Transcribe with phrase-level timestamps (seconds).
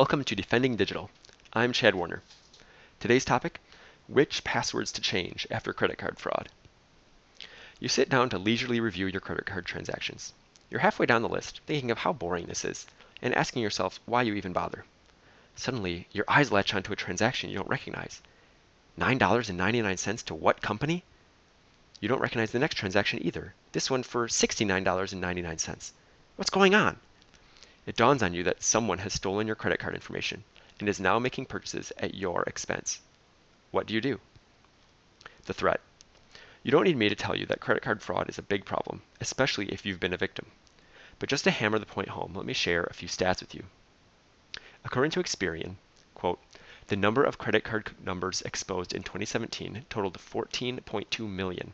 [0.00, 1.10] Welcome to Defending Digital.
[1.52, 2.22] I'm Chad Warner.
[3.00, 3.60] Today's topic,
[4.06, 6.48] which passwords to change after credit card fraud.
[7.78, 10.32] You sit down to leisurely review your credit card transactions.
[10.70, 12.86] You're halfway down the list, thinking of how boring this is,
[13.20, 14.86] and asking yourself why you even bother.
[15.54, 18.22] Suddenly, your eyes latch onto a transaction you don't recognize.
[18.98, 21.04] $9.99 to what company?
[22.00, 23.52] You don't recognize the next transaction either.
[23.72, 25.92] This one for $69.99.
[26.36, 26.98] What's going on?
[27.90, 30.44] It dawns on you that someone has stolen your credit card information
[30.78, 33.00] and is now making purchases at your expense.
[33.72, 34.20] What do you do?
[35.46, 35.80] The threat.
[36.62, 39.02] You don't need me to tell you that credit card fraud is a big problem,
[39.20, 40.52] especially if you've been a victim.
[41.18, 43.64] But just to hammer the point home, let me share a few stats with you.
[44.84, 45.74] According to Experian,
[46.14, 46.38] quote,
[46.86, 51.72] the number of credit card numbers exposed in 2017 totaled 14.2 million,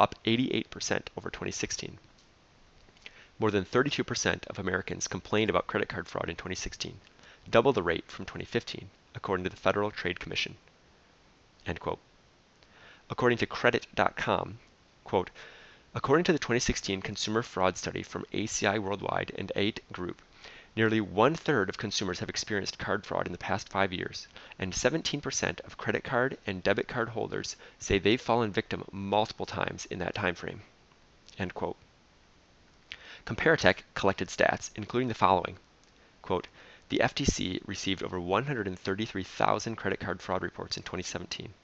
[0.00, 2.00] up 88% over 2016.
[3.42, 7.00] More than 32% of Americans complained about credit card fraud in 2016,
[7.50, 10.56] double the rate from 2015, according to the Federal Trade Commission.
[13.10, 14.60] According to Credit.com,
[15.02, 15.30] quote,
[15.92, 20.22] according to the 2016 consumer fraud study from ACI Worldwide and Aite Group,
[20.76, 24.72] nearly one third of consumers have experienced card fraud in the past five years, and
[24.72, 29.98] 17% of credit card and debit card holders say they've fallen victim multiple times in
[29.98, 30.62] that time frame.
[31.40, 31.76] End quote.
[33.24, 35.56] Comparitech collected stats, including the following.
[36.22, 36.48] Quote,
[36.88, 41.54] the FTC received over 133,000 credit card fraud reports in 2017.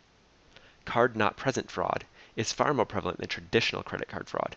[0.84, 4.56] Card not present fraud is far more prevalent than traditional credit card fraud.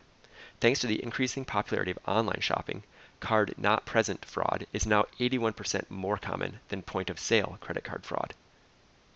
[0.60, 2.84] Thanks to the increasing popularity of online shopping,
[3.20, 8.06] card not present fraud is now 81% more common than point of sale credit card
[8.06, 8.34] fraud.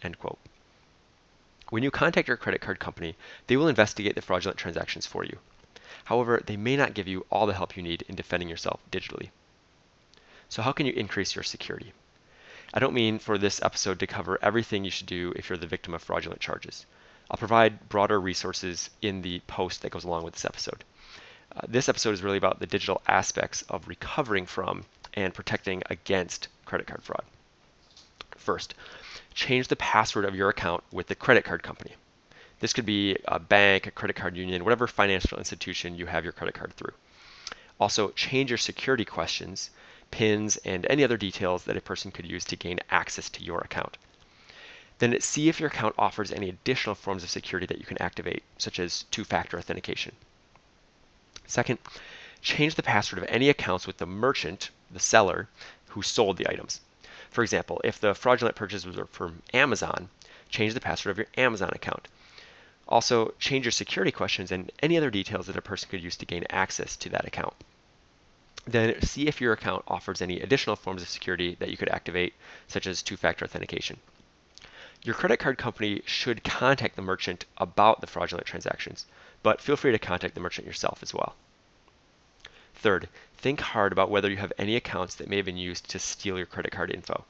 [0.01, 0.39] End quote.
[1.69, 3.15] When you contact your credit card company,
[3.47, 5.39] they will investigate the fraudulent transactions for you.
[6.05, 9.29] However, they may not give you all the help you need in defending yourself digitally.
[10.49, 11.93] So how can you increase your security?
[12.73, 15.67] I don't mean for this episode to cover everything you should do if you're the
[15.67, 16.85] victim of fraudulent charges.
[17.29, 20.83] I'll provide broader resources in the post that goes along with this episode.
[21.55, 26.47] Uh, this episode is really about the digital aspects of recovering from and protecting against
[26.65, 27.23] credit card fraud.
[28.35, 28.75] First,
[29.33, 31.95] change the password of your account with the credit card company.
[32.59, 36.33] This could be a bank, a credit card union, whatever financial institution you have your
[36.33, 36.93] credit card through.
[37.79, 39.69] Also, change your security questions,
[40.11, 43.59] PINs, and any other details that a person could use to gain access to your
[43.59, 43.97] account.
[44.99, 48.43] Then see if your account offers any additional forms of security that you can activate,
[48.57, 50.15] such as two-factor authentication.
[51.47, 51.79] Second,
[52.41, 55.49] change the password of any accounts with the merchant, the seller,
[55.87, 56.79] who sold the items.
[57.29, 60.07] For example, if the fraudulent purchase was from Amazon,
[60.47, 62.07] change the password of your Amazon account.
[62.87, 66.25] Also, change your security questions and any other details that a person could use to
[66.25, 67.53] gain access to that account.
[68.67, 72.33] Then see if your account offers any additional forms of security that you could activate,
[72.67, 73.97] such as two-factor authentication.
[75.03, 79.05] Your credit card company should contact the merchant about the fraudulent transactions,
[79.43, 81.35] but feel free to contact the merchant yourself as well.
[82.75, 83.07] Third,
[83.37, 86.37] think hard about whether you have any accounts that may have been used to steal
[86.37, 87.25] your credit card info.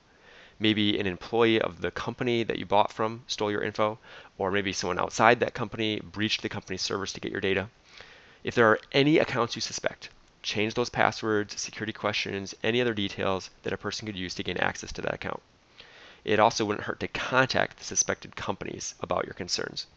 [0.59, 3.99] Maybe an employee of the company that you bought from stole your info,
[4.37, 7.69] or maybe someone outside that company breached the company's servers to get your data.
[8.43, 10.09] If there are any accounts you suspect,
[10.43, 14.57] change those passwords, security questions, any other details that a person could use to gain
[14.57, 15.41] access to that account.
[16.23, 19.87] It also wouldn't hurt to contact the suspected companies about your concerns.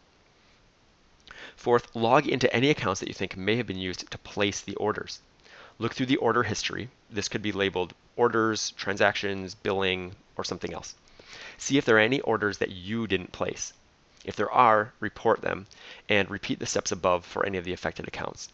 [1.55, 4.75] Fourth, log into any accounts that you think may have been used to place the
[4.75, 5.21] orders.
[5.77, 6.89] Look through the order history.
[7.09, 10.95] This could be labeled orders, transactions, billing, or something else.
[11.57, 13.73] See if there are any orders that you didn't place.
[14.23, 15.67] If there are, report them
[16.07, 18.49] and repeat the steps above for any of the affected accounts.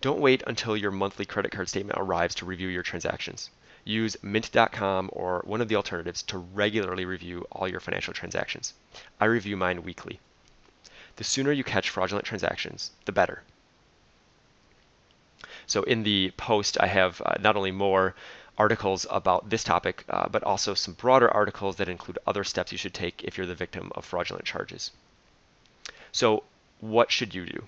[0.00, 3.50] Don't wait until your monthly credit card statement arrives to review your transactions.
[3.84, 8.74] Use mint.com or one of the alternatives to regularly review all your financial transactions.
[9.20, 10.18] I review mine weekly.
[11.16, 13.42] The sooner you catch fraudulent transactions, the better.
[15.66, 18.14] So in the post, I have uh, not only more
[18.62, 22.78] articles about this topic, uh, but also some broader articles that include other steps you
[22.78, 24.92] should take if you're the victim of fraudulent charges.
[26.12, 26.44] So
[26.78, 27.60] what should you do?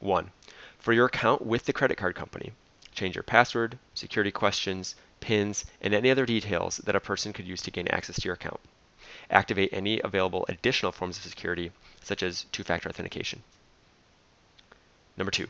[0.00, 0.30] One,
[0.78, 2.52] for your account with the credit card company,
[2.92, 7.62] change your password, security questions, PINs, and any other details that a person could use
[7.62, 8.60] to gain access to your account.
[9.30, 13.42] Activate any available additional forms of security, such as two-factor authentication.
[15.16, 15.48] Number two,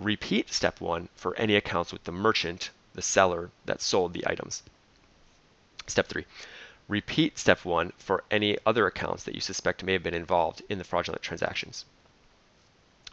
[0.00, 4.62] Repeat step one for any accounts with the merchant, the seller that sold the items.
[5.86, 6.26] Step three,
[6.88, 10.78] repeat step one for any other accounts that you suspect may have been involved in
[10.78, 11.84] the fraudulent transactions.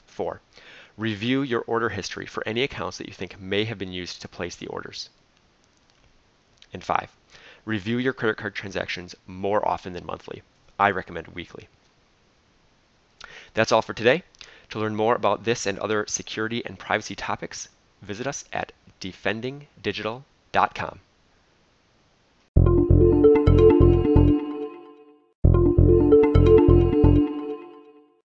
[0.06, 0.42] Four,
[0.98, 4.28] review your order history for any accounts that you think may have been used to
[4.28, 5.10] place the orders.
[6.74, 7.12] And five,
[7.68, 10.42] Review your credit card transactions more often than monthly.
[10.80, 11.68] I recommend weekly.
[13.56, 14.24] That's all for today.
[14.70, 17.68] To learn more about this and other security and privacy topics,
[18.02, 21.00] visit us at defendingdigital.com.